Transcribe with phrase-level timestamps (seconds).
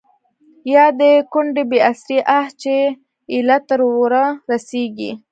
[0.73, 1.01] يا َد
[1.31, 2.95] کونډې بې اسرې آه چې ا
[3.35, 5.11] يله تر ورۀ رسيږي